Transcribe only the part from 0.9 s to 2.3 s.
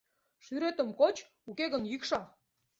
коч, уке гын йӱкша.